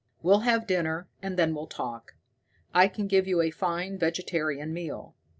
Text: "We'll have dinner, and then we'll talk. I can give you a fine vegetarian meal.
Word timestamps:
"We'll 0.23 0.39
have 0.39 0.65
dinner, 0.65 1.07
and 1.21 1.37
then 1.37 1.53
we'll 1.53 1.67
talk. 1.67 2.15
I 2.73 2.87
can 2.87 3.05
give 3.05 3.27
you 3.27 3.39
a 3.39 3.51
fine 3.51 3.99
vegetarian 3.99 4.73
meal. 4.73 5.15